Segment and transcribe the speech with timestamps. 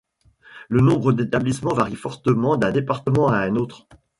[0.67, 3.87] Le nombre d'établissement varie fortement d'un département à un autre.